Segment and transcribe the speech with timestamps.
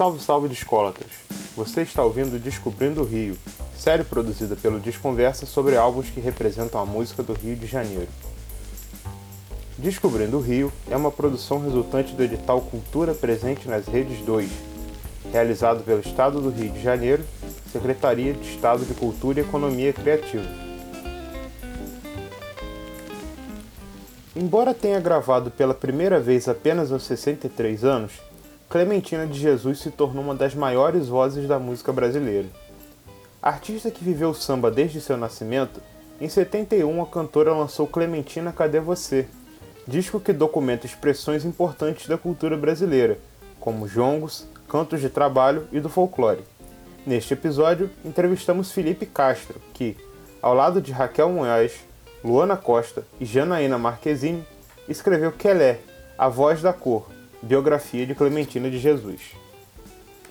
[0.00, 1.10] Salve, salve discólatras!
[1.54, 3.36] Você está ouvindo Descobrindo o Rio,
[3.76, 8.08] série produzida pelo Desconversa sobre álbuns que representam a música do Rio de Janeiro.
[9.76, 14.50] Descobrindo o Rio é uma produção resultante do edital Cultura Presente nas Redes 2,
[15.30, 17.22] realizado pelo Estado do Rio de Janeiro,
[17.70, 20.48] Secretaria de Estado de Cultura e Economia Criativa.
[24.34, 28.12] Embora tenha gravado pela primeira vez apenas aos 63 anos,
[28.70, 32.46] Clementina de Jesus se tornou uma das maiores vozes da música brasileira.
[33.42, 35.82] Artista que viveu o samba desde seu nascimento,
[36.20, 39.26] em 71 a cantora lançou Clementina Cadê Você?
[39.88, 43.18] Disco que documenta expressões importantes da cultura brasileira,
[43.58, 46.44] como jongos, cantos de trabalho e do folclore.
[47.04, 49.96] Neste episódio, entrevistamos Felipe Castro, que,
[50.40, 51.72] ao lado de Raquel Munhoz,
[52.22, 54.46] Luana Costa e Janaína Marquezine,
[54.88, 55.80] escreveu Quelé,
[56.16, 57.08] A Voz da Cor,
[57.42, 59.34] Biografia de Clementina de Jesus.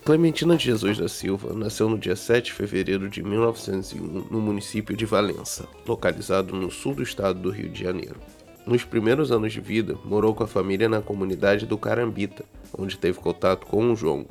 [0.06, 4.96] Clementina de Jesus da Silva nasceu no dia 7 de fevereiro de 1901 no município
[4.96, 8.20] de Valença, localizado no sul do estado do Rio de Janeiro.
[8.64, 12.46] Nos primeiros anos de vida, morou com a família na comunidade do Carambita,
[12.78, 14.30] onde teve contato com o jongo.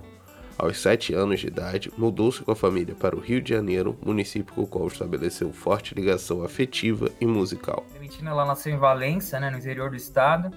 [0.57, 4.55] Aos 7 anos de idade, mudou-se com a família para o Rio de Janeiro, município
[4.55, 7.85] com o qual estabeleceu forte ligação afetiva e musical.
[7.91, 10.53] Clementina ela nasceu em Valença, né, no interior do estado,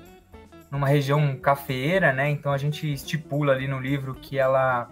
[0.72, 2.30] numa região cafeeira, né?
[2.30, 4.90] Então a gente estipula ali no livro que ela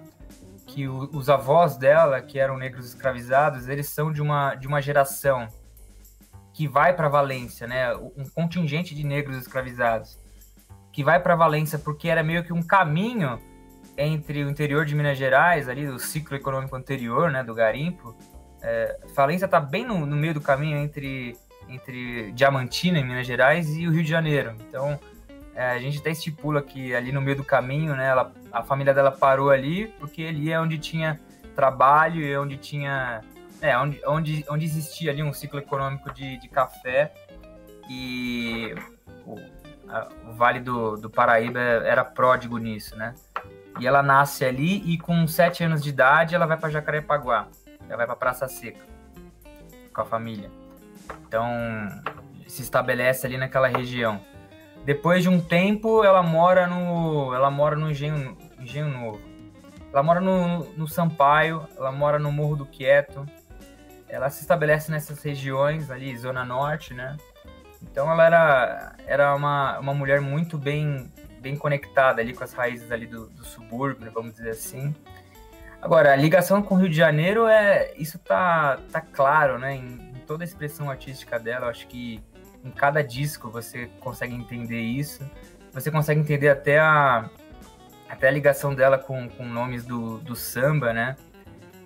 [0.68, 4.82] que o, os avós dela, que eram negros escravizados, eles são de uma de uma
[4.82, 5.48] geração
[6.54, 7.96] que vai para Valência, né?
[7.96, 10.20] Um contingente de negros escravizados
[10.92, 13.40] que vai para Valência porque era meio que um caminho
[13.98, 18.16] entre o interior de Minas Gerais, ali do ciclo econômico anterior, né, do garimpo.
[18.62, 21.38] É, Valência está bem no, no meio do caminho entre
[21.70, 24.56] entre Diamantina, em Minas Gerais, e o Rio de Janeiro.
[24.68, 25.00] Então,
[25.62, 29.12] a gente até estipula que ali no meio do caminho, né, ela, a família dela
[29.12, 31.20] parou ali, porque ali é onde tinha
[31.56, 33.22] trabalho e onde tinha.
[33.62, 37.14] É, onde, onde, onde existia ali um ciclo econômico de, de café
[37.90, 38.74] e
[39.26, 39.36] o,
[39.90, 43.14] a, o Vale do, do Paraíba era pródigo nisso, né?
[43.80, 47.48] E ela nasce ali e com sete anos de idade ela vai para Jacarepaguá,
[47.88, 48.80] ela vai para Praça Seca
[49.94, 50.50] com a família.
[51.28, 51.46] Então
[52.48, 54.22] se estabelece ali naquela região.
[54.86, 59.20] Depois de um tempo, ela mora no, ela mora no Engenho, Engenho Novo.
[59.92, 63.26] Ela mora no, no Sampaio, ela mora no Morro do Quieto.
[64.08, 67.18] Ela se estabelece nessas regiões ali, Zona Norte, né?
[67.82, 72.92] Então ela era, era uma, uma mulher muito bem, bem conectada ali com as raízes
[72.92, 74.94] ali do, do subúrbio, né, vamos dizer assim.
[75.82, 79.76] Agora, a ligação com o Rio de Janeiro é isso tá, tá claro, né?
[79.76, 82.22] Em, em toda a expressão artística dela, eu acho que
[82.64, 85.24] em cada disco você consegue entender isso.
[85.74, 87.30] Você consegue entender até a,
[88.10, 91.16] até a ligação dela com, com nomes do, do samba, né?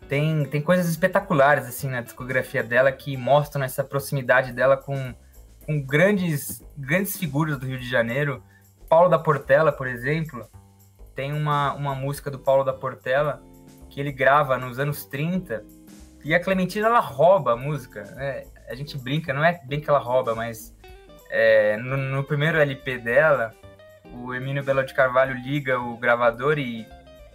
[0.07, 5.13] Tem, tem coisas espetaculares assim na discografia dela que mostram essa proximidade dela com,
[5.65, 8.43] com grandes, grandes figuras do Rio de Janeiro.
[8.87, 10.47] Paulo da Portela, por exemplo,
[11.15, 13.41] tem uma, uma música do Paulo da Portela
[13.89, 15.63] que ele grava nos anos 30
[16.23, 18.03] e a Clementina ela rouba a música.
[18.15, 18.45] Né?
[18.73, 20.75] A gente brinca, não é bem que ela rouba, mas
[21.29, 23.53] é, no, no, primeiro LP dela,
[24.11, 26.85] o Emílio Belo de Carvalho liga o gravador e,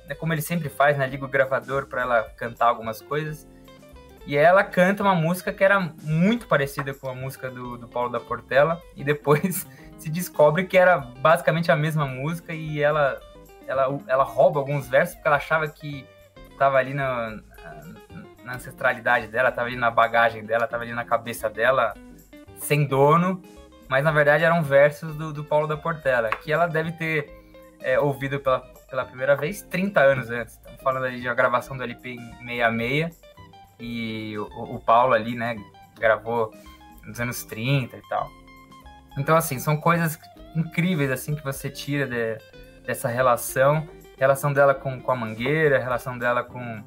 [0.09, 3.47] é como ele sempre faz, né, liga o gravador para ela cantar algumas coisas.
[4.27, 8.11] E ela canta uma música que era muito parecida com a música do, do Paulo
[8.11, 9.67] da Portela, e depois
[9.97, 13.21] se descobre que era basicamente a mesma música e ela,
[13.67, 16.05] ela, ela rouba alguns versos porque ela achava que
[16.51, 17.41] estava ali na,
[18.49, 21.93] na ancestralidade dela, tava ali na bagagem dela, tava ali na cabeça dela,
[22.57, 23.43] sem dono,
[23.87, 27.31] mas na verdade eram versos do, do Paulo da Portela, que ela deve ter
[27.81, 30.55] é, ouvido pela, pela primeira vez 30 anos antes.
[30.55, 33.21] Estamos falando ali de uma gravação do LP em 66,
[33.79, 35.55] e o, o Paulo ali, né,
[35.99, 36.51] gravou
[37.05, 38.31] nos anos 30 e tal.
[39.19, 40.19] Então, assim, são coisas
[40.57, 42.39] incríveis, assim, que você tira de,
[42.87, 43.87] dessa relação,
[44.17, 46.83] relação dela com, com a Mangueira, relação dela com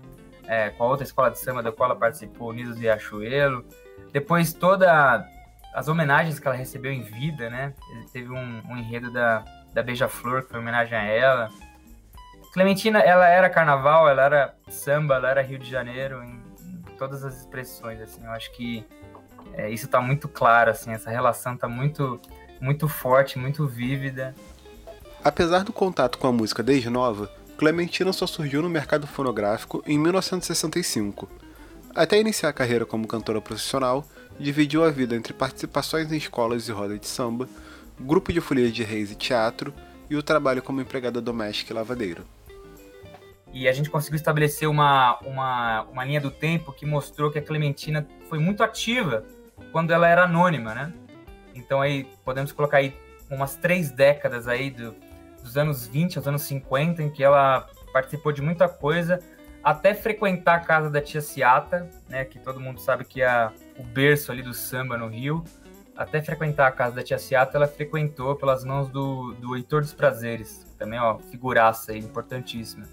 [0.47, 3.65] é, com a outra escola de samba da qual ela participou, Unidos e Riachuelo.
[4.11, 5.25] Depois toda
[5.73, 7.73] as homenagens que ela recebeu em vida, né?
[8.11, 11.49] Teve um, um enredo da, da Beija-Flor, que foi homenagem a ela.
[12.53, 17.23] Clementina, ela era carnaval, ela era samba, ela era Rio de Janeiro, em, em todas
[17.23, 18.25] as expressões, assim.
[18.25, 18.85] Eu acho que
[19.53, 22.19] é, isso está muito claro, assim, essa relação está muito,
[22.59, 24.35] muito forte, muito vívida.
[25.23, 27.29] Apesar do contato com a música desde nova,
[27.61, 31.29] Clementina só surgiu no mercado fonográfico em 1965.
[31.93, 34.03] Até iniciar a carreira como cantora profissional,
[34.39, 37.47] dividiu a vida entre participações em escolas e rodas de samba,
[37.99, 39.71] grupo de folias de reis e teatro
[40.09, 42.23] e o trabalho como empregada doméstica e lavadeira.
[43.53, 47.43] E a gente conseguiu estabelecer uma, uma, uma linha do tempo que mostrou que a
[47.43, 49.23] Clementina foi muito ativa
[49.71, 50.91] quando ela era anônima, né?
[51.53, 52.95] Então aí podemos colocar aí
[53.29, 54.95] umas três décadas aí do,
[55.43, 59.19] dos anos 20 aos anos 50 em que ela participou de muita coisa,
[59.63, 63.83] até frequentar a casa da tia Ciata, né, que todo mundo sabe que é o
[63.83, 65.43] berço ali do samba no Rio,
[65.95, 69.93] até frequentar a casa da tia Ciata, ela frequentou pelas mãos do, do Heitor dos
[69.93, 72.85] Prazeres, também, ó, figuraça aí, importantíssima.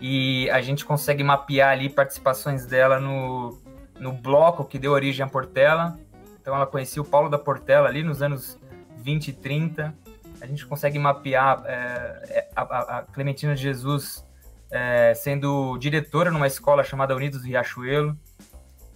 [0.00, 3.56] E a gente consegue mapear ali participações dela no,
[4.00, 5.96] no bloco que deu origem à Portela.
[6.40, 8.58] Então ela conhecia o Paulo da Portela ali nos anos
[8.96, 9.94] 20 e 30.
[10.42, 12.62] A gente consegue mapear é, a,
[12.98, 14.26] a, Clementina de Jesus
[14.70, 18.18] é, sendo diretora numa escola chamada Unidos do Riachuelo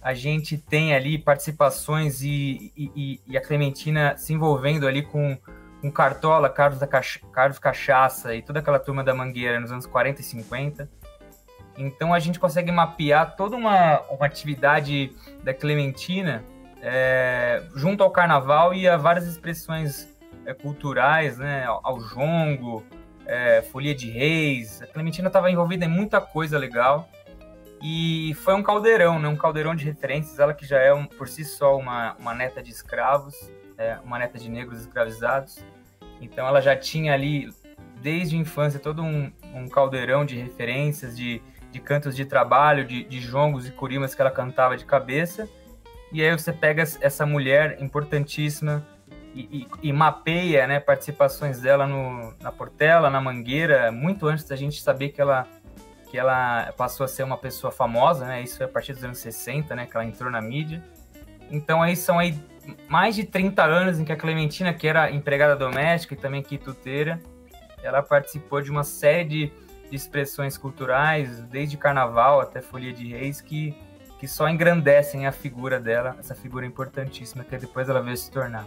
[0.07, 5.37] a gente tem ali participações e, e, e, a Clementina se envolvendo ali com,
[5.81, 9.85] com Cartola, Carlos, da Cacha, Carlos Cachaça e toda aquela turma da Mangueira nos anos
[9.85, 10.89] 40 e 50.
[11.77, 15.11] Então a gente consegue mapear toda uma, uma atividade
[15.43, 16.41] da Clementina
[16.81, 20.07] é, junto ao carnaval e a várias expressões
[20.47, 22.83] é, culturais, né, ao, jongo,
[23.25, 24.81] é, folia de reis.
[24.81, 27.09] A Clementina estava envolvida em muita coisa legal.
[27.83, 29.27] E foi um caldeirão, né?
[29.27, 30.39] Um caldeirão de referências.
[30.39, 34.17] Ela que já é um, por si só uma, uma neta de escravos, é, uma
[34.17, 35.63] neta de negros escravizados.
[36.19, 37.49] Então ela já tinha ali,
[38.01, 43.03] desde a infância, todo um, um caldeirão de referências, de, de cantos de trabalho, de,
[43.03, 45.47] de jongos e curimas que ela cantava de cabeça.
[46.11, 48.83] E aí você pega essa mulher importantíssima
[49.83, 55.09] e, mapeia né, participações dela no, na Portela, na Mangueira, muito antes da gente saber
[55.09, 55.47] que ela
[56.09, 58.41] que ela passou a ser uma pessoa famosa, né?
[58.41, 59.85] Isso foi a partir dos anos 60, né?
[59.85, 60.81] Que ela entrou na mídia.
[61.51, 62.39] Então aí são aí
[62.87, 67.21] mais de 30 anos em que a Clementina, que era empregada doméstica e também quituteira,
[67.83, 69.51] ela participou de uma série de,
[69.89, 73.75] de expressões culturais, desde carnaval até folia de reis, que,
[74.19, 78.65] que só engrandecem a figura dela, essa figura importantíssima que depois ela veio se tornar.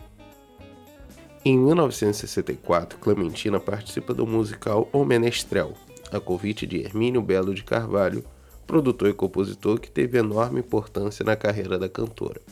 [1.43, 5.73] Em 1964, Clementina participa do musical O Menestrel,
[6.13, 8.23] a convite de Hermínio Belo de Carvalho,
[8.67, 12.43] produtor e compositor que teve enorme importância na carreira da cantora.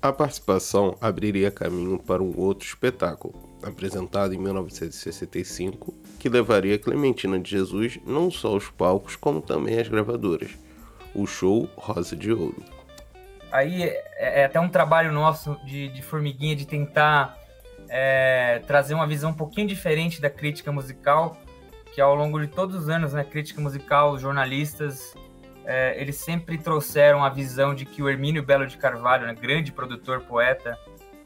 [0.00, 7.50] A participação abriria caminho para um outro espetáculo, apresentado em 1965, que levaria Clementina de
[7.50, 10.52] Jesus não só aos palcos, como também às gravadoras,
[11.14, 12.64] o show Rosa de Ouro.
[13.52, 17.39] Aí é, é até um trabalho nosso de, de formiguinha de tentar
[17.90, 21.36] é, trazer uma visão um pouquinho diferente da crítica musical
[21.92, 25.14] que ao longo de todos os anos, né, crítica musical, jornalistas,
[25.64, 29.72] é, eles sempre trouxeram a visão de que o Hermínio Belo de Carvalho, né, grande
[29.72, 30.78] produtor, poeta,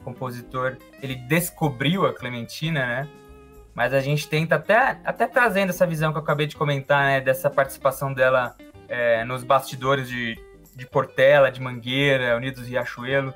[0.03, 3.09] compositor, ele descobriu a Clementina, né?
[3.73, 7.21] Mas a gente tenta até, até trazendo essa visão que eu acabei de comentar, né,
[7.21, 8.55] dessa participação dela
[8.87, 10.39] é, nos bastidores de,
[10.75, 13.33] de Portela, de Mangueira, Unidos Riachuelo,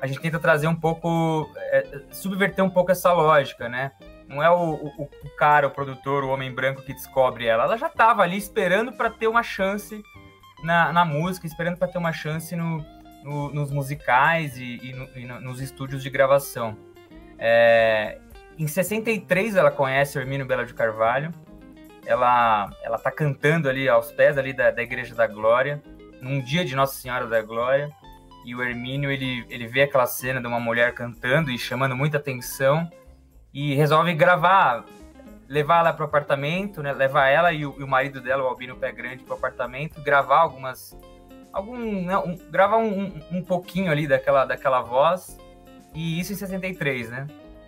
[0.00, 3.92] a gente tenta trazer um pouco, é, subverter um pouco essa lógica, né?
[4.28, 7.64] Não é o, o, o, cara, o produtor, o homem branco que descobre ela.
[7.64, 10.02] Ela já estava ali esperando para ter uma chance
[10.62, 12.84] na, na música, esperando para ter uma chance no,
[13.24, 16.76] no, nos musicais e, e, no, e, nos estúdios de gravação.
[17.38, 18.18] É,
[18.58, 21.32] em 63 ela conhece o Hermínio Bela de Carvalho.
[22.04, 25.82] Ela ela tá cantando ali aos pés ali da, da Igreja da Glória,
[26.20, 27.88] num dia de Nossa Senhora da Glória.
[28.48, 32.16] E o Hermínio ele, ele vê aquela cena de uma mulher cantando e chamando muita
[32.16, 32.90] atenção
[33.52, 34.86] e resolve gravar,
[35.46, 36.94] levar ela para o apartamento, né?
[36.94, 40.00] Levar ela e o, e o, marido dela, o Albino Pé Grande, para o apartamento,
[40.00, 40.98] gravar algumas,
[41.52, 42.16] algum, né?
[42.16, 45.38] um, gravar um, um, pouquinho ali daquela, daquela voz.
[45.94, 47.26] E isso em 63, né?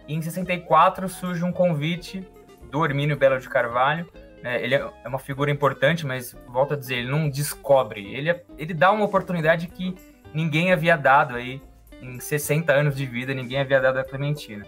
[0.09, 2.27] E em 64 surge um convite
[2.71, 4.09] do Hermínio Belo de Carvalho.
[4.43, 4.65] Né?
[4.65, 8.15] Ele é uma figura importante, mas volto a dizer, ele não descobre.
[8.15, 9.95] Ele, é, ele dá uma oportunidade que
[10.35, 11.63] ninguém havia dado aí
[12.01, 14.67] em 60 anos de vida, ninguém havia dado a Clementina.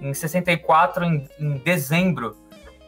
[0.00, 2.36] Em 64, em, em dezembro,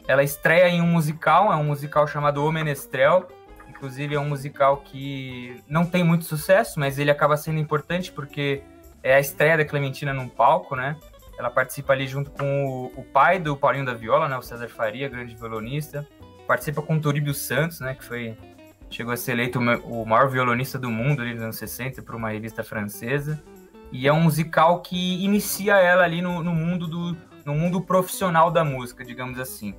[0.07, 3.27] ela estreia em um musical, é um musical chamado O Menestrel.
[3.69, 8.63] Inclusive, é um musical que não tem muito sucesso, mas ele acaba sendo importante porque
[9.03, 10.95] é a estreia da Clementina num palco, né?
[11.37, 14.37] Ela participa ali junto com o, o pai do Paulinho da Viola, né?
[14.37, 16.07] O César Faria, grande violonista.
[16.47, 17.93] Participa com o Turíbio Santos, né?
[17.93, 18.35] Que foi
[18.89, 22.29] chegou a ser eleito o maior violonista do mundo ali nos anos 60 por uma
[22.29, 23.41] revista francesa.
[23.91, 28.51] E é um musical que inicia ela ali no, no mundo do no mundo profissional
[28.51, 29.73] da música, digamos assim.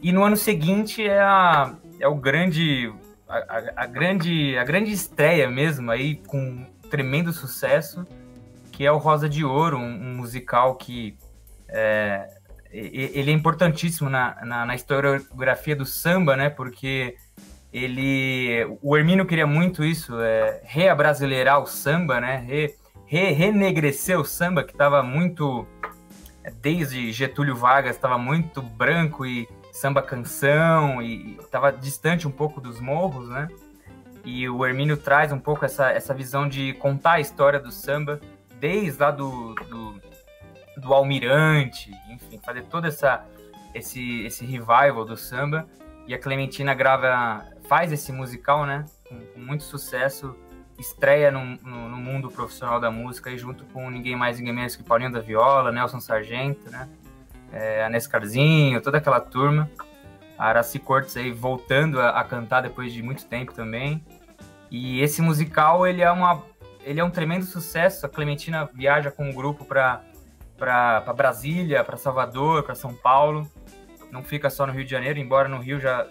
[0.00, 2.92] E no ano seguinte é, a, é o grande
[3.28, 8.06] a, a, a, grande a grande estreia mesmo aí com tremendo sucesso
[8.80, 11.14] que é o Rosa de Ouro, um, um musical que
[11.68, 12.30] é,
[12.72, 16.48] ele é importantíssimo na, na, na, historiografia do samba, né?
[16.48, 17.14] Porque
[17.72, 22.36] ele, o Hermínio queria muito isso, é, reabrasileirar o samba, né?
[22.36, 22.74] Re,
[23.06, 25.66] re, renegrecer o samba que estava muito,
[26.60, 32.80] desde Getúlio Vargas, estava muito branco e samba canção e estava distante um pouco dos
[32.80, 33.48] morros, né?
[34.24, 38.20] E o Hermínio traz um pouco essa, essa visão de contar a história do samba
[38.60, 40.00] desde lá do, do,
[40.76, 43.24] do Almirante, enfim, fazer todo essa,
[43.74, 45.66] esse, esse revival do samba.
[46.06, 48.84] E a Clementina grava, faz esse musical, né?
[49.08, 50.34] Com, com muito sucesso,
[50.76, 54.74] estreia no, no, no, mundo profissional da música, e junto com ninguém mais, ninguém menos
[54.74, 56.88] que Paulinho da Viola, Nelson Sargento, né?
[57.52, 59.70] É, Anés Carzinho, toda aquela turma.
[60.36, 64.04] A Araci Cortes aí voltando a, a, cantar depois de muito tempo também.
[64.68, 66.42] E esse musical, ele é, uma,
[66.82, 68.04] ele é um tremendo sucesso.
[68.04, 70.02] A Clementina viaja com um grupo para
[71.16, 73.48] Brasília, para Salvador, para São Paulo.
[74.10, 76.04] Não fica só no Rio de Janeiro, embora no Rio já,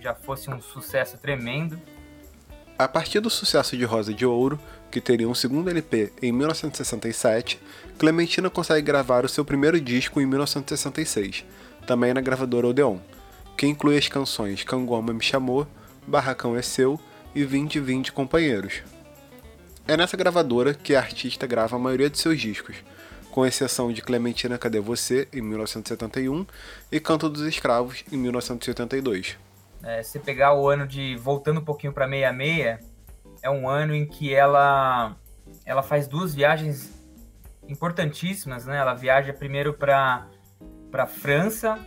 [0.00, 1.80] já fosse um sucesso tremendo.
[2.78, 4.60] A partir do sucesso de Rosa de Ouro,
[4.90, 7.60] que teria um segundo LP em 1967,
[7.98, 11.44] Clementina consegue gravar o seu primeiro disco em 1966,
[11.86, 12.98] também na gravadora Odeon
[13.56, 15.66] que inclui as canções Cangoma Me Chamou,
[16.06, 17.00] Barracão é Seu
[17.34, 18.82] e Vinte Vinte Companheiros.
[19.88, 22.76] É nessa gravadora que a artista grava a maioria de seus discos,
[23.30, 26.46] com exceção de Clementina Cadê Você, em 1971,
[26.92, 29.38] e Canto dos Escravos, em 1982.
[29.86, 31.16] É, se pegar o ano de.
[31.16, 32.78] voltando um pouquinho para 66,
[33.42, 35.16] é um ano em que ela,
[35.64, 36.92] ela faz duas viagens
[37.68, 38.76] importantíssimas, né?
[38.76, 40.26] Ela viaja primeiro para
[41.06, 41.78] França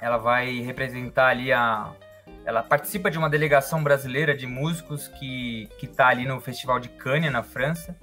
[0.00, 1.92] ela vai representar ali a.
[2.44, 7.32] Ela participa de uma delegação brasileira de músicos que está ali no Festival de Cannes,
[7.32, 7.96] na França,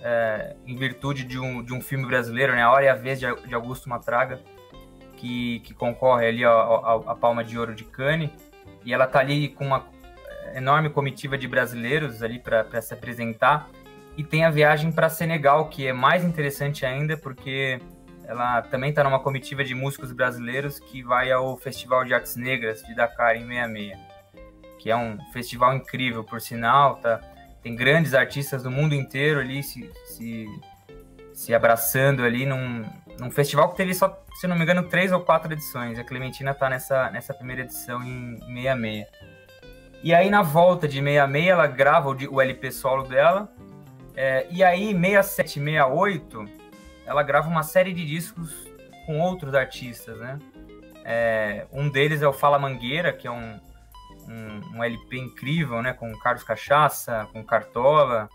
[0.00, 2.62] é, em virtude de um, de um filme brasileiro, né?
[2.62, 4.40] A Hora e a Vez, de, de Augusto Matraga,
[5.16, 8.30] que, que concorre ali à Palma de Ouro de Cannes.
[8.84, 9.86] E ela está ali com uma
[10.54, 13.68] enorme comitiva de brasileiros ali para se apresentar.
[14.16, 17.80] E tem a viagem para Senegal, que é mais interessante ainda, porque
[18.24, 22.82] ela também está numa comitiva de músicos brasileiros que vai ao Festival de Artes Negras
[22.82, 23.96] de Dakar em 66,
[24.78, 27.20] que é um festival incrível, por sinal, tá?
[27.62, 30.46] Tem grandes artistas do mundo inteiro ali se, se,
[31.32, 32.84] se abraçando ali num,
[33.18, 35.98] num festival que teve só, se não me engano, três ou quatro edições.
[35.98, 39.06] A Clementina está nessa, nessa primeira edição em 66.
[40.02, 43.52] E aí, na volta de 66, ela grava o, o LP solo dela.
[44.14, 46.44] É, e aí, 67, 68,
[47.04, 48.68] ela grava uma série de discos
[49.06, 50.38] com outros artistas, né?
[51.04, 53.58] É, um deles é o Fala Mangueira, que é um,
[54.28, 55.92] um, um, LP incrível, né?
[55.92, 58.28] Com Carlos Cachaça, com Cartola,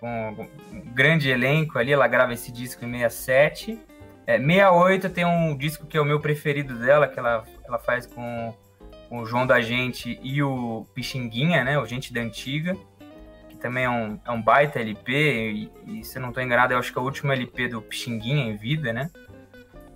[0.00, 1.92] com um grande elenco ali.
[1.92, 3.80] Ela grava esse disco em 67.
[4.26, 8.06] É, 68 tem um disco que é o meu preferido dela, que ela, ela faz
[8.06, 8.54] com,
[9.08, 11.78] com o João da Gente e o Pixinguinha, né?
[11.78, 12.76] O Gente da Antiga
[13.60, 15.12] também é um, é um baita LP,
[15.52, 17.82] e, e, se eu não estou enganado, eu acho que é o último LP do
[17.82, 19.10] Pixinguinha em vida, né?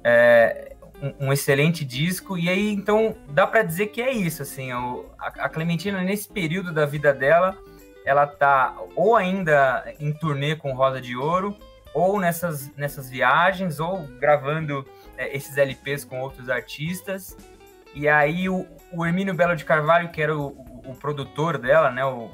[0.05, 4.71] É um, um, excelente disco, e aí, então, dá para dizer que é isso, assim,
[4.71, 4.79] a,
[5.19, 7.57] a Clementina, nesse período da vida dela,
[8.05, 11.57] ela tá ou ainda em turnê com Rosa de Ouro,
[11.95, 14.87] ou nessas, nessas viagens, ou gravando
[15.17, 17.37] é, esses LPs com outros artistas,
[17.95, 21.91] e aí o, o Hermínio Belo de Carvalho, que era o, o, o produtor dela,
[21.91, 22.29] né, o,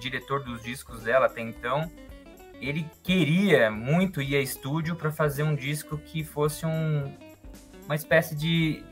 [0.00, 1.90] diretor dos discos dela até então,
[2.60, 7.14] ele queria muito ir a estúdio para fazer um disco que fosse um,
[7.84, 8.82] uma espécie de,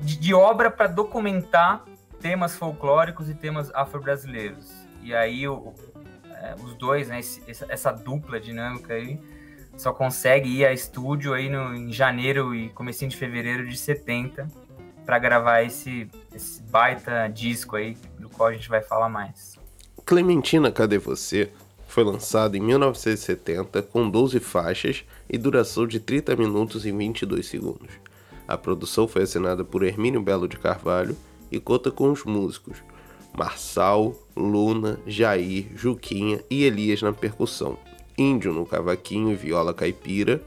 [0.00, 1.84] de, de obra para documentar
[2.20, 4.72] temas folclóricos e temas afro-brasileiros.
[5.02, 5.74] E aí o,
[6.62, 9.18] os dois, né, esse, essa dupla dinâmica aí,
[9.76, 14.46] só consegue ir a estúdio aí no, em janeiro e comecinho de fevereiro de 70
[15.04, 19.58] para gravar esse, esse baita disco aí, do qual a gente vai falar mais.
[20.04, 21.50] Clementina Cadê Você
[21.86, 27.90] foi lançado em 1970 com 12 faixas e duração de 30 minutos e 22 segundos.
[28.46, 31.16] A produção foi assinada por Hermínio Belo de Carvalho
[31.50, 32.82] e conta com os músicos
[33.36, 37.78] Marçal, Luna, Jair, Juquinha e Elias na percussão,
[38.16, 40.42] Índio no cavaquinho e viola caipira,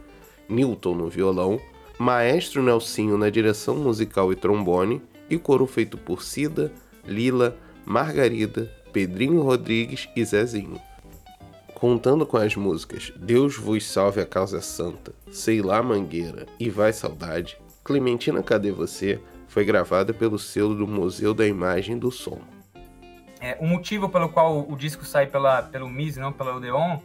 [0.48, 1.60] Newton no violão,
[1.98, 6.72] Maestro Nelsinho na direção musical e trombone e coro feito por Cida,
[7.08, 10.80] Lila, Margarida, Pedrinho Rodrigues e Zezinho.
[11.74, 16.94] Contando com as músicas Deus vos salve a causa santa, Sei lá Mangueira e Vai
[16.94, 22.53] Saudade, Clementina Cadê Você foi gravada pelo selo do Museu da Imagem do Som.
[23.44, 26.98] É, o motivo pelo qual o disco sai pela, pelo MIS, não pela Odeon,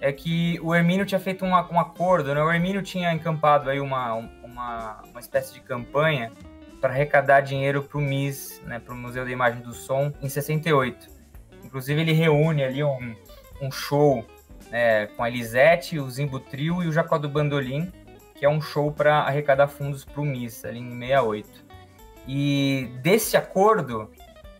[0.00, 2.42] é que o Hermínio tinha feito um, um acordo, né?
[2.42, 6.32] O Hermínio tinha encampado aí uma, uma, uma espécie de campanha
[6.80, 10.28] para arrecadar dinheiro para o MIS, né, para o Museu da Imagem do Som, em
[10.28, 11.06] 68.
[11.64, 13.14] Inclusive, ele reúne ali um,
[13.62, 14.26] um show
[14.72, 17.92] é, com a Elisete, o Zimbo Trio e o Jacó do Bandolim,
[18.34, 21.64] que é um show para arrecadar fundos para o MIS, ali em 68.
[22.26, 24.10] E desse acordo,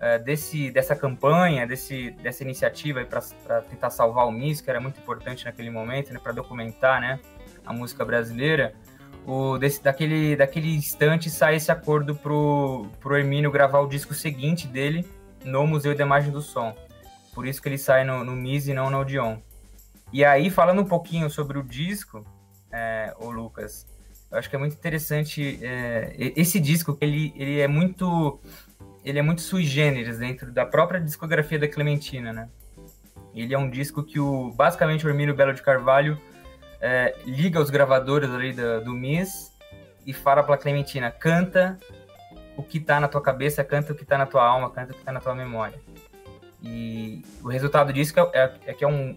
[0.05, 5.01] é, desse, dessa campanha, desse, dessa iniciativa para tentar salvar o MIS, que era muito
[5.01, 7.19] importante naquele momento, né, para documentar né,
[7.65, 8.75] a música brasileira,
[9.27, 14.69] o, desse, daquele, daquele instante sai esse acordo pro, pro Hermínio gravar o disco seguinte
[14.69, 15.09] dele
[15.43, 16.77] no Museu da Imagem do Som.
[17.33, 19.39] Por isso que ele sai no, no MIS e não no Odeon.
[20.13, 22.27] E aí, falando um pouquinho sobre o disco,
[22.71, 23.87] é, o Lucas,
[24.31, 28.39] eu acho que é muito interessante é, esse disco, ele, ele é muito
[29.05, 32.49] ele é muito sui generis dentro da própria discografia da Clementina, né?
[33.35, 36.19] Ele é um disco que o basicamente o Hermínio Belo de Carvalho
[36.81, 39.53] é, liga os gravadores ali do, Miss
[40.07, 41.79] e fala pra Clementina, canta
[42.57, 44.95] o que tá na tua cabeça, canta o que tá na tua alma, canta o
[44.97, 45.79] que tá na tua memória.
[46.63, 49.15] E o resultado disso é, é, é que é um,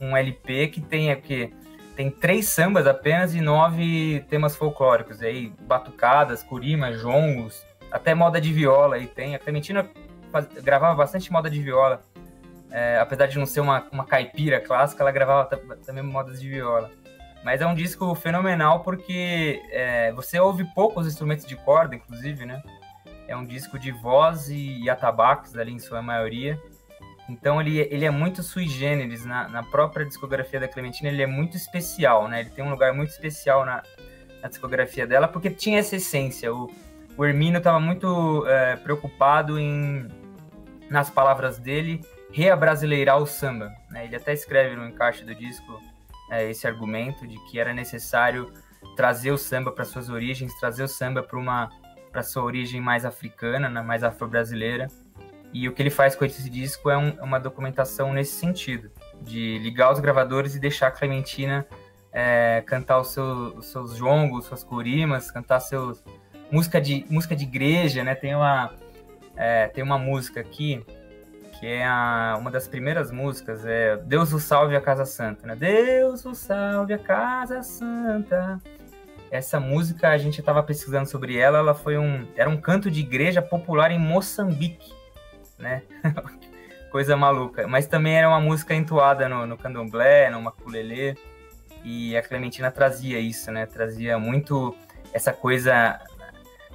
[0.00, 1.52] um LP que tem é que
[1.96, 5.22] tem três sambas apenas e nove temas folclóricos.
[5.22, 8.98] Aí, batucadas, curimas, jongos, até moda de viola.
[8.98, 9.36] E tem.
[9.36, 9.88] A Clementina
[10.32, 12.02] faz, gravava bastante moda de viola.
[12.70, 16.90] É, apesar de não ser uma, uma caipira clássica, ela gravava também modas de viola.
[17.44, 22.60] Mas é um disco fenomenal porque é, você ouve poucos instrumentos de corda, inclusive, né?
[23.28, 26.60] É um disco de voz e, e atabaques ali em sua maioria.
[27.28, 31.26] Então ele, ele é muito sui generis na, na própria discografia da Clementina, ele é
[31.26, 32.40] muito especial, né?
[32.40, 33.82] Ele tem um lugar muito especial na,
[34.42, 36.52] na discografia dela porque tinha essa essência.
[36.52, 36.68] O,
[37.16, 40.08] o Hermínio estava muito é, preocupado em,
[40.90, 43.72] nas palavras dele, reabrasileirar o samba.
[43.90, 44.06] Né?
[44.06, 45.80] Ele até escreve no encaixe do disco
[46.30, 48.52] é, esse argumento de que era necessário
[48.96, 51.70] trazer o samba para suas origens, trazer o samba para uma
[52.10, 53.82] para sua origem mais africana, né?
[53.82, 54.86] mais afro-brasileira.
[55.52, 58.88] E o que ele faz com esse disco é um, uma documentação nesse sentido,
[59.20, 61.66] de ligar os gravadores e deixar a Clementina
[62.12, 63.24] é, cantar os, seu,
[63.56, 66.04] os seus jongos, suas corimas, cantar seus
[66.50, 68.14] música de música de igreja, né?
[68.14, 68.72] Tem uma
[69.36, 70.84] é, tem uma música aqui
[71.58, 75.56] que é a, uma das primeiras músicas, é Deus o salve a Casa Santa, né?
[75.56, 78.60] Deus o salve a Casa Santa.
[79.30, 83.00] Essa música a gente estava pesquisando sobre ela, ela foi um era um canto de
[83.00, 84.92] igreja popular em Moçambique,
[85.58, 85.82] né?
[86.90, 87.66] Coisa maluca.
[87.66, 91.16] Mas também era uma música entoada no, no candomblé, no maculelê,
[91.84, 93.66] e a Clementina trazia isso, né?
[93.66, 94.76] Trazia muito
[95.12, 96.00] essa coisa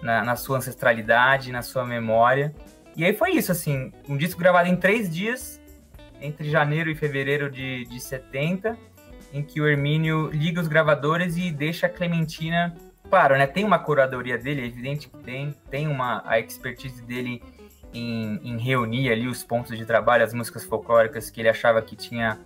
[0.02, 2.54] na, na sua ancestralidade, na sua memória.
[2.96, 5.62] E aí foi isso, assim, um disco gravado em três dias,
[6.22, 8.78] entre janeiro e fevereiro de, de 70,
[9.34, 12.76] em que o Hermínio liga os gravadores e deixa a Clementina.
[13.10, 13.48] Claro, né?
[13.48, 17.42] Tem uma curadoria dele, é evidente que tem, tem uma a expertise dele
[17.94, 21.96] em, em reunir ali os pontos de trabalho, as músicas folclóricas que ele achava que
[21.96, 22.38] tinha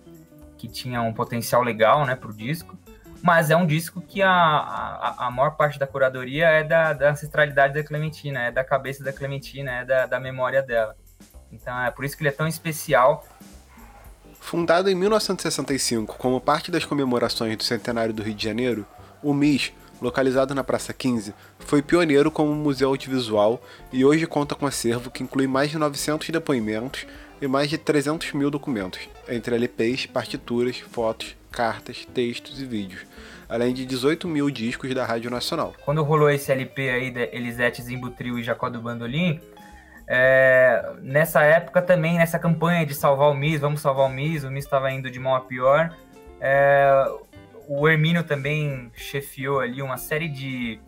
[0.56, 2.78] que tinha um potencial legal, né, pro disco
[3.24, 7.10] mas é um disco que a, a, a maior parte da curadoria é da, da,
[7.10, 10.94] ancestralidade da Clementina, é da cabeça da Clementina, é da, da memória dela.
[11.50, 13.24] Então é por isso que ele é tão especial.
[14.38, 18.86] Fundado em 1965 como parte das comemorações do centenário do Rio de Janeiro,
[19.22, 23.58] o MIS, localizado na Praça 15, foi pioneiro como museu audiovisual
[23.90, 27.06] e hoje conta com acervo que inclui mais de 900 depoimentos
[27.40, 33.06] e mais de 300 mil documentos, entre LPs, partituras, fotos, cartas, textos e vídeos,
[33.48, 35.74] além de 18 mil discos da Rádio Nacional.
[35.84, 39.40] Quando rolou esse LP aí da Elisete Zimbutril e Jacó do Bandolim,
[40.06, 44.50] é, nessa época também, nessa campanha de salvar o MIS, vamos salvar o MIS, o
[44.50, 45.96] MIS estava indo de mal a pior,
[46.40, 47.06] é,
[47.66, 50.78] o Hermínio também chefiou ali uma série de,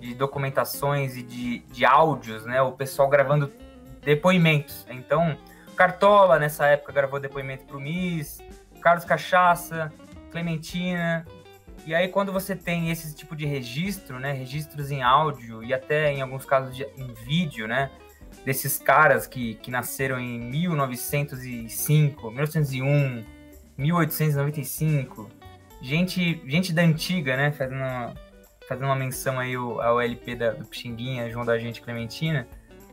[0.00, 2.60] de documentações e de, de áudios, né?
[2.60, 3.52] O pessoal gravando
[4.02, 4.86] depoimentos.
[4.90, 5.36] Então,
[5.76, 7.82] Cartola, nessa época, gravou depoimento para o
[8.80, 9.92] Carlos Cachaça,
[10.30, 11.26] Clementina.
[11.86, 16.12] E aí, quando você tem esse tipo de registro, né, registros em áudio e até
[16.12, 17.90] em alguns casos de, em vídeo, né,
[18.44, 23.24] desses caras que, que nasceram em 1905, 1901,
[23.76, 25.30] 1895,
[25.82, 28.14] gente, gente da antiga, né, fazendo uma,
[28.68, 32.48] fazendo uma menção aí ao, ao LP da, do Pixinguinha, João da Gente Clementina,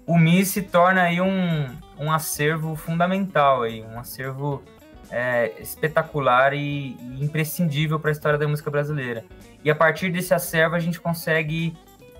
[0.05, 1.65] o MI se torna aí um,
[2.03, 4.61] um acervo fundamental aí, um acervo
[5.09, 9.23] é, espetacular e, e imprescindível para a história da música brasileira.
[9.63, 11.77] E a partir desse acervo a gente consegue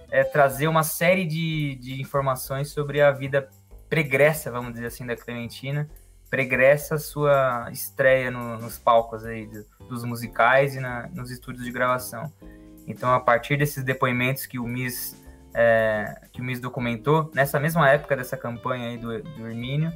[0.09, 3.49] é, trazer uma série de, de informações sobre a vida
[3.89, 5.89] pregressa, vamos dizer assim, da Clementina,
[6.29, 11.71] pregressa sua estreia no, nos palcos aí do, dos musicais e na, nos estúdios de
[11.71, 12.31] gravação.
[12.87, 15.15] Então, a partir desses depoimentos que o Miss
[15.53, 19.91] é, que o Miss documentou, nessa mesma época dessa campanha aí do, do Hermínio,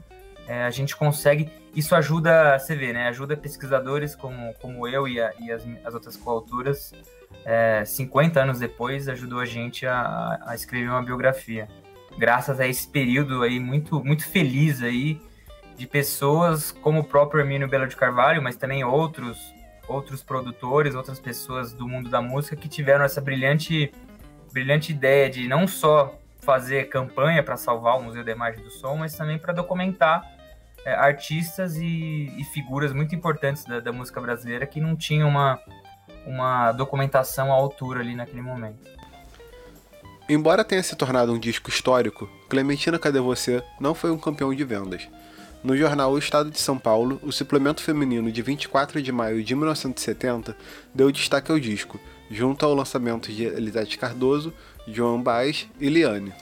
[0.47, 1.49] é, a gente consegue.
[1.75, 3.07] Isso ajuda, você vê, né?
[3.09, 6.93] Ajuda pesquisadores como, como eu e, a, e as, as, outras coautoras,
[7.43, 11.67] é, 50 anos depois, ajudou a gente a, a, escrever uma biografia.
[12.17, 15.19] Graças a esse período aí muito, muito feliz aí
[15.75, 19.37] de pessoas como o próprio Hermínio Belo de Carvalho, mas também outros
[19.87, 23.89] outros produtores, outras pessoas do mundo da música que tiveram essa brilhante
[24.51, 28.95] brilhante ideia de não só fazer campanha para salvar o Museu da Imagem do Som,
[28.97, 30.23] mas também para documentar
[30.85, 35.59] é, artistas e, e, figuras muito importantes da, da, música brasileira que não tinham uma,
[36.25, 38.79] uma documentação à altura ali naquele momento.
[40.29, 44.63] Embora tenha se tornado um disco histórico, Clementina Cadê Você não foi um campeão de
[44.63, 45.07] vendas.
[45.63, 49.55] No jornal O Estado de São Paulo, o suplemento feminino de 24 de maio de
[49.55, 50.55] 1970
[50.93, 51.99] deu destaque ao disco,
[52.29, 54.53] junto ao lançamento de Elisete Cardoso,
[54.87, 56.33] João Baez e Liane.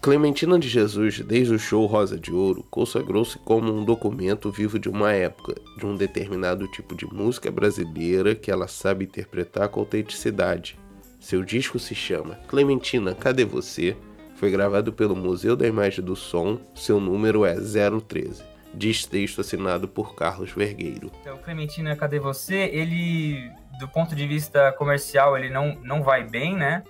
[0.00, 4.88] Clementina de Jesus, desde o show Rosa de Ouro, consagrou-se como um documento vivo de
[4.88, 10.78] uma época, de um determinado tipo de música brasileira que ela sabe interpretar com autenticidade.
[11.18, 13.96] Seu disco se chama Clementina, Cadê Você?
[14.36, 18.47] Foi gravado pelo Museu da Imagem do Som, seu número é 013.
[18.74, 21.10] Diz texto assinado por Carlos Vergueiro.
[21.20, 22.54] Então, Clementina, Cadê Você?
[22.54, 26.82] Ele, do ponto de vista comercial, ele não, não vai bem, né?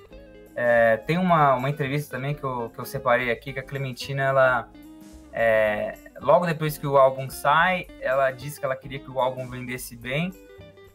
[0.61, 4.25] É, tem uma, uma entrevista também que eu, que eu separei aqui, que a Clementina,
[4.25, 4.69] ela.
[5.33, 9.49] É, logo depois que o álbum sai, ela disse que ela queria que o álbum
[9.49, 10.33] vendesse bem,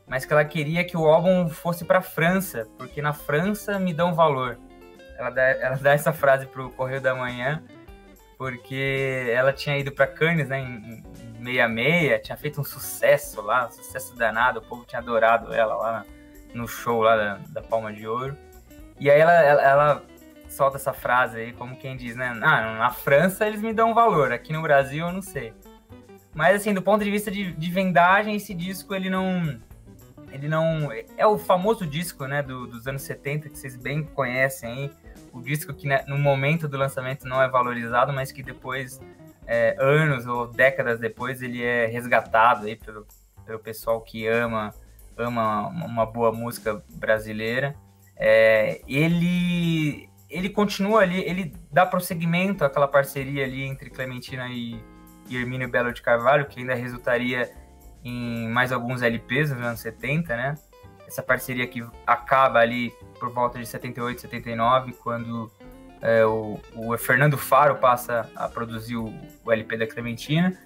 [0.06, 4.13] mas que ela queria que o álbum fosse para França, porque na França me dão
[4.13, 4.60] valor.
[5.17, 7.63] Ela dá, ela dá essa frase pro Correio da Manhã,
[8.43, 11.01] porque ela tinha ido para Cannes, né, em,
[11.39, 15.75] em 66, tinha feito um sucesso lá, um sucesso danado, o povo tinha adorado ela
[15.77, 16.06] lá
[16.53, 18.38] no show lá da, da Palma de Ouro.
[18.99, 20.03] E aí ela, ela, ela,
[20.49, 22.38] solta essa frase aí, como quem diz, né?
[22.41, 25.53] Ah, na França eles me dão valor, aqui no Brasil eu não sei.
[26.36, 29.58] Mas assim, do ponto de vista de, de vendagem, esse disco ele não.
[30.34, 30.89] Ele não.
[31.17, 34.91] É o famoso disco, né, do, dos anos 70, que vocês bem conhecem aí.
[35.34, 39.02] O disco que né, no momento do lançamento não é valorizado, mas que depois,
[39.48, 43.08] é, anos ou décadas depois, ele é resgatado aí pelo,
[43.43, 44.74] pelo pessoal que ama,
[45.17, 47.76] ama uma boa música brasileira.
[48.15, 54.84] É, ele ele continua ali, ele dá prosseguimento àquela parceria ali entre Clementina e,
[55.30, 57.52] e Hermínio Belo de Carvalho, que ainda resultaria
[58.04, 60.56] em mais alguns LPs nos anos 70, né?
[61.13, 65.52] Essa parceria que acaba ali por volta de 78, 79, quando
[66.02, 69.13] é, o, o, Fernando Faro passa a produzir o,
[69.45, 70.58] o, LP da Clementina.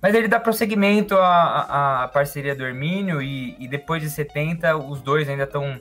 [0.00, 5.02] Mas ele dá prosseguimento à, à parceria do Hermínio e, e depois de 70 os
[5.02, 5.80] dois ainda estão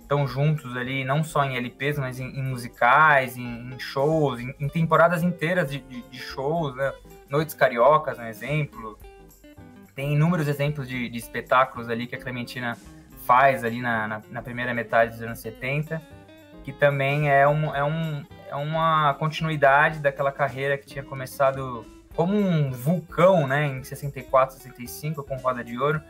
[0.00, 4.54] estão juntos ali, não só em LPs, mas em, em musicais, em, em shows, em,
[4.58, 6.90] em, temporadas inteiras de, de, de, shows, né?
[7.28, 8.98] Noites Cariocas, um exemplo.
[9.94, 12.78] Tem inúmeros exemplos de, de espetáculos ali que a Clementina
[13.28, 16.00] faz ali na, na, na, primeira metade dos anos 70,
[16.64, 21.84] que também é, um, é, um, é uma continuidade daquela carreira que tinha começado
[22.16, 26.00] como um vulcão, né, em 64, 65, com Roda de Ouro,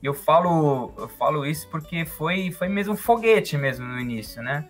[0.00, 4.64] e eu falo, eu falo isso porque foi, foi mesmo foguete mesmo no início, né?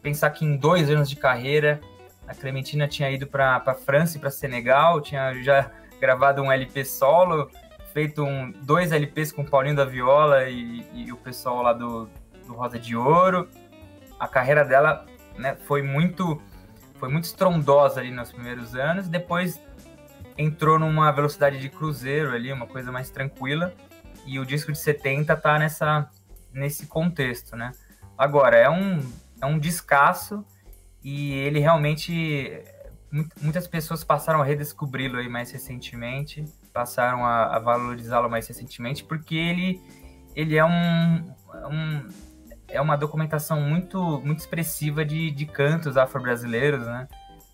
[0.00, 1.80] Pensar que em dois anos de carreira
[2.26, 7.50] a Clementina tinha ido para França e para Senegal, tinha já gravado um LP solo,
[7.92, 12.08] feito um, dois LPs com o Paulinho da Viola e, e o pessoal lá do,
[12.46, 13.48] do Rosa de Ouro.
[14.18, 16.40] A carreira dela né, foi muito
[16.98, 19.58] foi muito estrondosa ali nos primeiros anos, depois
[20.36, 23.74] entrou numa velocidade de cruzeiro ali, uma coisa mais tranquila
[24.26, 26.10] e o disco de 70 tá nessa,
[26.52, 27.72] nesse contexto, né?
[28.16, 29.00] Agora, é um,
[29.40, 30.44] é um descasso
[31.02, 32.62] e ele realmente.
[33.40, 39.34] Muitas pessoas passaram a redescobri-lo aí mais recentemente, passaram a, a valorizá-lo mais recentemente, porque
[39.34, 39.80] ele,
[40.34, 41.34] ele é um,
[41.70, 42.08] um
[42.70, 47.08] é uma documentação muito, muito expressiva de, de cantos afro-brasileiros, né?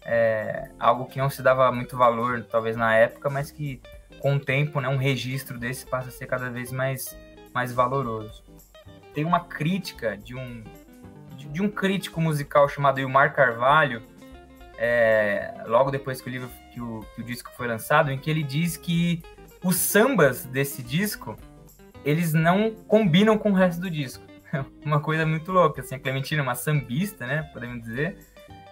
[0.05, 3.81] É, algo que não se dava muito valor, talvez, na época, mas que
[4.21, 7.17] com o tempo, né, um registro desse passa a ser cada vez mais,
[7.53, 8.45] mais valoroso.
[9.13, 10.63] Tem uma crítica de um,
[11.37, 14.03] de, de um crítico musical chamado Ilmar Carvalho,
[14.79, 18.31] é, logo depois que o livro que o, que o disco foi lançado, em que
[18.31, 19.23] ele diz que
[19.65, 21.37] os sambas desse disco
[22.05, 24.25] eles não combinam com o resto do disco.
[24.85, 28.17] uma coisa muito louca, assim, a Clementina é uma sambista, né, podemos dizer.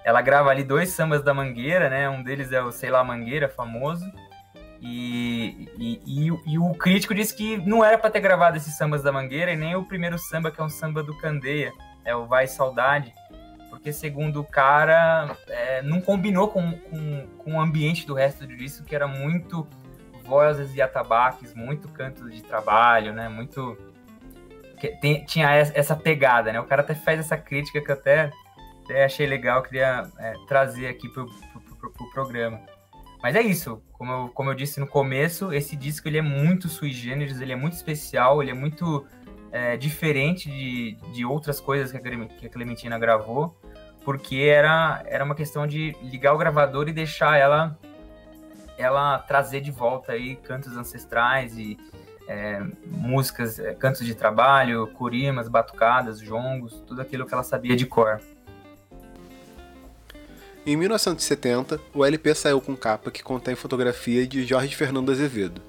[0.04, 3.48] Ela grava ali dois sambas da Mangueira, né, um deles é o Sei Lá Mangueira,
[3.48, 4.04] famoso,
[4.80, 9.02] e, e, e, e, o crítico disse que não era para ter gravado esses sambas
[9.02, 11.72] da Mangueira e nem o primeiro samba, que é um samba do Candeia,
[12.04, 13.10] é o Vai Saudade,
[13.84, 18.56] porque segundo o cara, é, não combinou com, com, com o ambiente do resto do
[18.56, 19.68] disco, que era muito
[20.24, 23.28] vozes e atabaques, muito canto de trabalho, né?
[23.28, 23.76] Muito.
[25.02, 26.58] Tem, tinha essa pegada, né?
[26.58, 28.32] O cara até faz essa crítica que eu até,
[28.84, 32.62] até achei legal, queria é, trazer aqui pro, pro, pro, pro, programa.
[33.22, 36.70] Mas é isso, como eu, como eu disse no começo, esse disco ele é muito
[36.70, 39.06] sui generis, ele é muito especial, ele é muito
[39.52, 41.98] é, diferente de, de outras coisas que
[42.46, 43.54] a Clementina gravou,
[44.04, 47.76] porque era, era uma questão de ligar o gravador e deixar ela
[48.76, 51.78] ela trazer de volta aí cantos ancestrais e
[52.26, 57.86] é, músicas, é, cantos de trabalho, curimas, batucadas, jongos, tudo aquilo que ela sabia de
[57.86, 58.20] cor.
[60.66, 65.60] Em 1970, o LP saiu com capa que contém fotografia de Jorge Fernando Azevedo.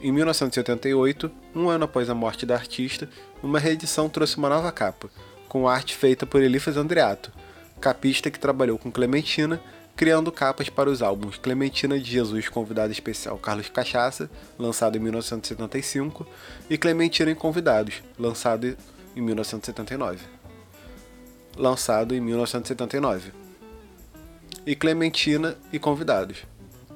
[0.00, 3.08] Em 1988, um ano após a morte da artista,
[3.42, 5.08] uma reedição trouxe uma nova capa,
[5.48, 7.30] com arte feita por Elifas Andreato,
[7.80, 9.60] capista que trabalhou com Clementina
[9.96, 16.26] criando capas para os álbuns Clementina de Jesus Convidado Especial Carlos Cachaça, lançado em 1975,
[16.68, 18.76] e Clementina em Convidados, lançado
[19.16, 20.20] em 1979.
[21.56, 23.32] Lançado em 1979.
[24.66, 26.44] E Clementina e Convidados,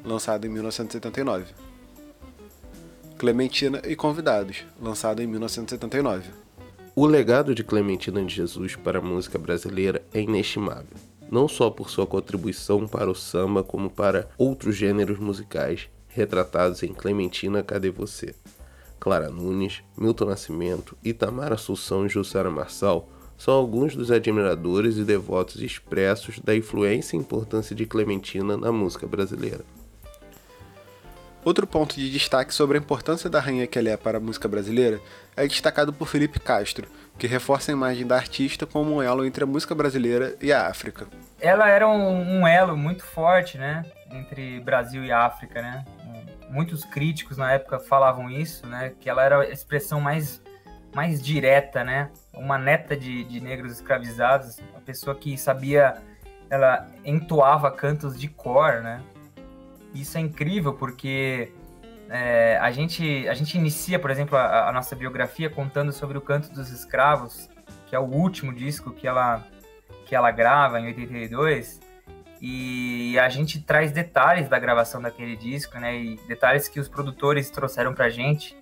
[0.05, 1.47] lançado em 1979.
[3.19, 6.50] Clementina e Convidados, lançado em 1979.
[7.01, 10.99] O legado de Clementina de Jesus para a música brasileira é inestimável
[11.31, 16.93] não só por sua contribuição para o samba, como para outros gêneros musicais retratados em
[16.93, 18.35] Clementina Cadê Você?
[19.01, 23.09] Clara Nunes, Milton Nascimento, Itamar Assunção e Jussara Marçal
[23.39, 29.07] são alguns dos admiradores e devotos expressos da influência e importância de Clementina na música
[29.07, 29.65] brasileira.
[31.43, 34.47] Outro ponto de destaque sobre a importância da rainha que ela é para a música
[34.47, 35.01] brasileira
[35.35, 36.87] é destacado por Felipe Castro,
[37.19, 40.67] que reforça a imagem da artista como um elo entre a música brasileira e a
[40.67, 41.07] África.
[41.41, 45.85] Ela era um, um elo muito forte, né, entre Brasil e África, né?
[46.51, 50.43] Muitos críticos na época falavam isso, né, que ela era a expressão mais
[50.93, 52.11] mais direta, né?
[52.35, 55.95] Uma neta de, de negros escravizados, uma pessoa que sabia,
[56.51, 59.01] ela entoava cantos de cor, né?
[59.95, 61.53] Isso é incrível porque
[62.09, 66.21] é, a, gente, a gente inicia, por exemplo, a, a, nossa biografia contando sobre o
[66.21, 67.49] Canto dos Escravos,
[67.87, 69.47] que é o último disco que ela,
[70.07, 71.81] que ela grava em 82,
[72.43, 77.49] e a gente traz detalhes da gravação daquele disco, né, e detalhes que os produtores
[77.51, 78.57] trouxeram pra gente.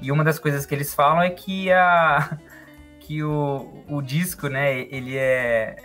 [0.00, 2.38] E uma das coisas que eles falam é que, a,
[2.98, 5.76] que o, o disco, né, ele é...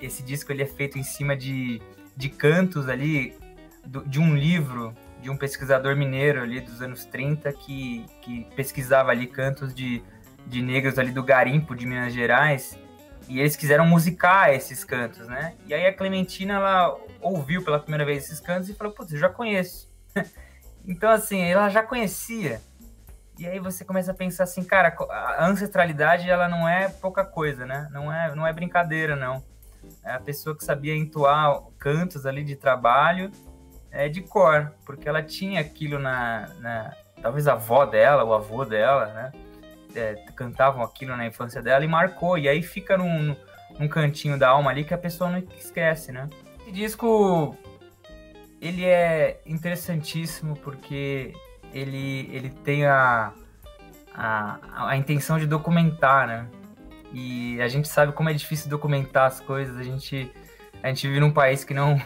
[0.00, 1.80] Esse disco ele é feito em cima de,
[2.16, 3.36] de cantos ali
[4.06, 9.26] de um livro de um pesquisador mineiro ali dos anos 30 que, que pesquisava ali
[9.26, 10.02] cantos de,
[10.46, 12.78] de negros ali do garimpo de Minas Gerais
[13.26, 15.54] e eles quiseram musicar esses cantos, né?
[15.66, 19.18] E aí a Clementina ela ouviu pela primeira vez esses cantos e falou: "Putz, eu
[19.18, 19.90] já conheço".
[20.86, 22.60] então assim, ela já conhecia.
[23.38, 27.64] E aí você começa a pensar assim, cara, a ancestralidade ela não é pouca coisa,
[27.64, 27.88] né?
[27.90, 29.42] Não é não é brincadeira não.
[30.04, 33.30] É a pessoa que sabia entoar cantos ali de trabalho
[33.94, 38.66] é, de cor, porque ela tinha aquilo na, na, Talvez a avó dela, o avô
[38.66, 39.32] dela, né?
[39.94, 42.36] É, cantavam aquilo na infância dela e marcou.
[42.36, 43.34] E aí fica num,
[43.78, 46.28] num cantinho da alma ali que a pessoa não esquece, né?
[46.60, 47.56] Esse disco
[48.60, 51.32] ele é interessantíssimo porque
[51.72, 53.32] ele, ele tem a,
[54.12, 56.46] a, a intenção de documentar, né?
[57.12, 59.78] E a gente sabe como é difícil documentar as coisas.
[59.78, 60.30] A gente,
[60.82, 61.98] a gente vive num país que não,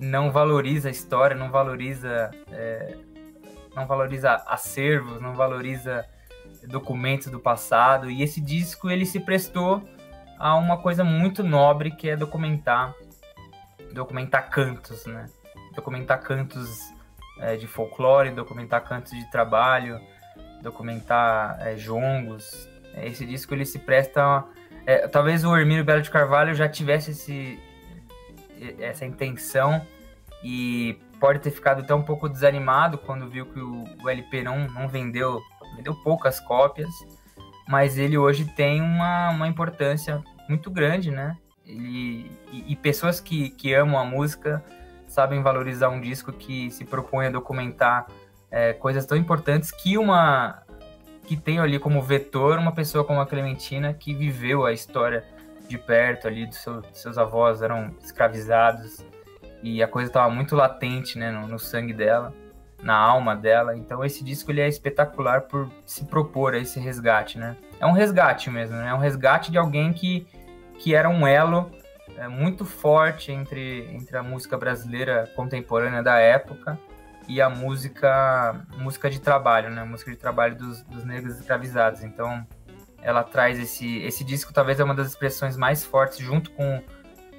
[0.00, 2.96] não valoriza a história, não valoriza, é,
[3.76, 6.06] não valoriza acervos, não valoriza
[6.66, 8.10] documentos do passado.
[8.10, 9.82] E esse disco ele se prestou
[10.38, 12.94] a uma coisa muito nobre que é documentar,
[13.92, 15.26] documentar cantos, né?
[15.76, 16.80] Documentar cantos
[17.38, 20.00] é, de folclore, documentar cantos de trabalho,
[20.62, 22.68] documentar é, jongos.
[22.96, 24.44] Esse disco ele se presta,
[24.86, 27.60] é, talvez o Hermínio Belo de Carvalho já tivesse esse
[28.78, 29.84] essa intenção
[30.42, 34.66] e pode ter ficado até um pouco desanimado quando viu que o, o LP não,
[34.68, 35.40] não vendeu,
[35.76, 36.88] vendeu poucas cópias,
[37.68, 41.36] mas ele hoje tem uma, uma importância muito grande, né?
[41.64, 44.64] Ele, e, e, pessoas que, que amam a música
[45.06, 48.06] sabem valorizar um disco que se propõe a documentar
[48.50, 50.62] é, coisas tão importantes que uma
[51.26, 55.24] que tem ali como vetor uma pessoa como a Clementina que viveu a história
[55.70, 59.04] de perto ali, dos seu, seus avós eram escravizados
[59.62, 62.34] e a coisa estava muito latente, né, no, no, sangue dela,
[62.82, 63.76] na alma dela.
[63.76, 67.56] Então esse disco ele é espetacular por se propor a esse resgate, né?
[67.78, 68.88] É um resgate mesmo, né?
[68.88, 70.26] É um resgate de alguém que,
[70.78, 71.70] que era um elo
[72.16, 76.78] é, muito forte entre, entre a música brasileira contemporânea da época
[77.28, 79.84] e a música música de trabalho, né?
[79.84, 82.02] Música de trabalho dos, dos negros escravizados.
[82.02, 82.44] Então,
[83.02, 86.82] ela traz esse esse disco talvez é uma das expressões mais fortes junto com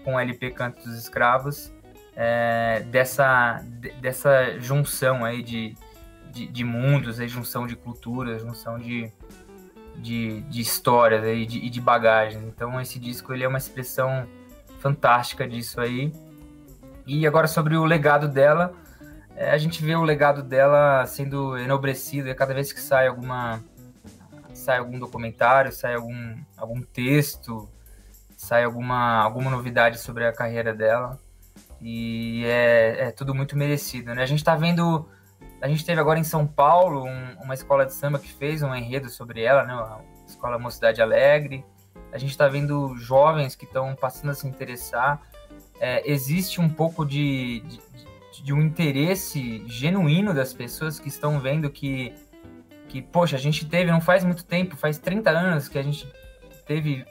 [0.04, 1.72] com o LP Canto dos Escravos
[2.16, 3.64] é, dessa
[4.00, 5.76] dessa junção aí de,
[6.32, 9.12] de, de mundos, aí, junção de culturas, junção de,
[9.98, 12.44] de, de histórias aí, de, e de bagagens.
[12.44, 14.28] Então esse disco ele é uma expressão
[14.80, 16.12] fantástica disso aí.
[17.06, 18.74] E agora sobre o legado dela,
[19.36, 23.64] é, a gente vê o legado dela sendo enobrecido e cada vez que sai alguma
[24.62, 27.70] sai algum documentário, sai algum, algum texto,
[28.38, 31.20] sai alguma, alguma novidade sobre a carreira dela.
[31.82, 34.24] E é, é tudo muito merecido, né?
[34.24, 35.08] A gente está vendo
[35.62, 38.74] a gente teve agora em São Paulo um, uma escola de samba que fez um
[38.74, 39.74] enredo sobre ela, né?
[39.74, 41.64] A escola Mocidade Alegre.
[42.12, 45.22] A gente está vendo jovens que estão passando a se interessar.
[45.80, 47.62] É, existe um pouco de,
[48.32, 52.14] de, de, um interesse genuíno das pessoas que estão vendo que,
[52.92, 56.06] que, poxa, a gente teve, não faz muito tempo, faz 30 anos que a gente
[56.68, 57.06] teve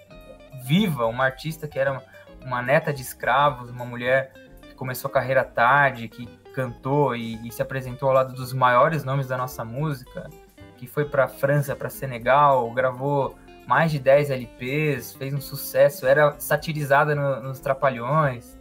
[0.63, 2.03] viva uma artista que era uma,
[2.45, 7.51] uma neta de escravos, uma mulher que começou a carreira tarde, que cantou e, e,
[7.51, 10.29] se apresentou ao lado dos maiores nomes da nossa música,
[10.77, 16.39] que foi para França, para Senegal, gravou mais de 10 LPs, fez um sucesso, era
[16.39, 18.59] satirizada no, nos Trapalhões.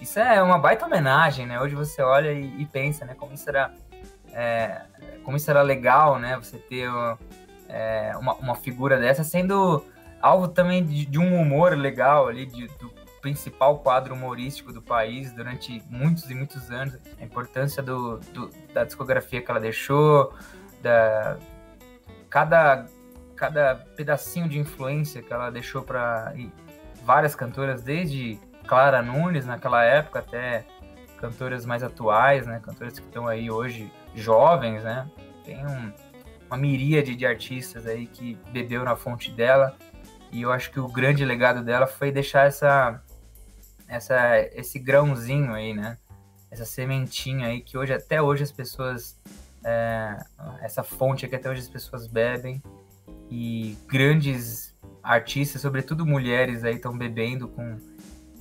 [0.00, 1.60] Isso é uma baita homenagem, né?
[1.60, 3.14] Hoje você olha e, e pensa, né?
[3.14, 3.72] Como isso era,
[4.40, 4.86] é,
[5.22, 6.34] como isso era legal, né?
[6.36, 6.88] Você ter
[7.68, 9.84] é, uma, uma figura dessa sendo
[10.20, 15.30] alvo também de, de um humor legal ali, de, do principal quadro humorístico do país
[15.32, 16.96] durante muitos e muitos anos.
[17.20, 20.32] A importância do, do da discografia que ela deixou,
[20.82, 21.36] da
[22.30, 22.86] cada
[23.36, 26.32] cada pedacinho de influência que ela deixou para
[27.04, 30.64] várias cantoras, desde Clara Nunes naquela época até
[31.18, 32.58] cantoras mais atuais, né?
[32.64, 35.08] Cantoras que estão aí hoje jovens, né?
[35.44, 35.92] Tem um,
[36.46, 39.76] uma miríade de artistas aí que bebeu na fonte dela.
[40.32, 43.02] E eu acho que o grande legado dela foi deixar essa
[43.90, 45.98] essa, esse grãozinho aí, né?
[46.50, 49.20] Essa sementinha aí que hoje, até hoje as pessoas,
[49.64, 50.16] é,
[50.62, 52.62] essa fonte que até hoje as pessoas bebem
[53.28, 57.78] e grandes artistas, sobretudo mulheres aí estão bebendo com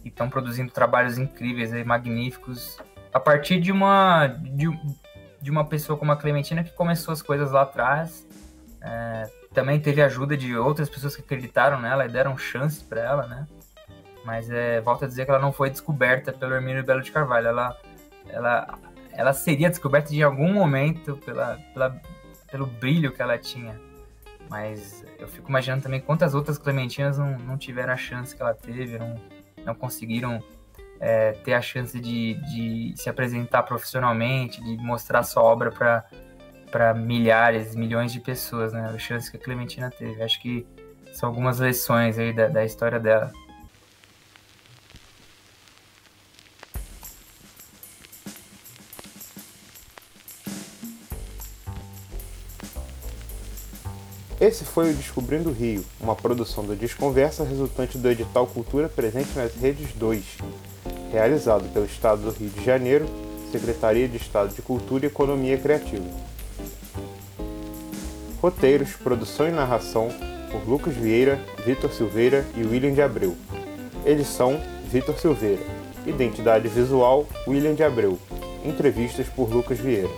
[0.03, 2.77] e estão produzindo trabalhos incríveis aí, magníficos,
[3.11, 4.67] a partir de uma de,
[5.41, 8.27] de uma pessoa como a Clementina que começou as coisas lá atrás,
[8.81, 13.27] é, também teve ajuda de outras pessoas que acreditaram nela e deram chance para ela,
[13.27, 13.47] né?
[14.25, 17.47] Mas é, volto a dizer que ela não foi descoberta pelo Hermínio Belo de Carvalho.
[17.47, 17.77] Ela,
[18.27, 18.79] ela,
[19.11, 22.01] ela seria descoberta em algum momento pela, pela,
[22.51, 23.79] pelo brilho que ela tinha.
[24.49, 28.53] Mas eu fico imaginando também quantas outras Clementinas não, não tiveram a chance que ela
[28.53, 29.15] teve, não,
[29.65, 30.43] não conseguiram
[30.99, 35.71] é, ter a chance de, de se apresentar profissionalmente, de mostrar sua obra
[36.71, 38.91] para milhares, milhões de pessoas, né?
[38.93, 40.21] A chance que a Clementina teve.
[40.21, 40.67] Acho que
[41.13, 43.31] são algumas lições aí da, da história dela.
[54.39, 59.35] Esse foi o Descobrindo o Rio, uma produção do Desconversa resultante do edital Cultura presente
[59.35, 60.37] nas redes 2,
[61.11, 63.05] realizado pelo Estado do Rio de Janeiro,
[63.51, 66.05] Secretaria de Estado de Cultura e Economia Criativa.
[68.41, 70.09] Roteiros, produção e narração
[70.51, 73.35] por Lucas Vieira, Vitor Silveira e William de Abreu.
[74.05, 75.63] Edição Vitor Silveira.
[76.05, 78.17] Identidade visual William de Abreu.
[78.63, 80.09] Entrevistas por Lucas Vieira.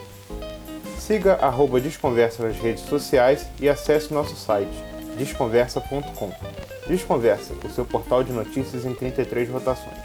[0.99, 6.32] Siga arroba Desconversa nas redes sociais e acesse nosso site desconversa.com.
[6.88, 9.97] Desconversa, o seu portal de notícias em 33 rotações.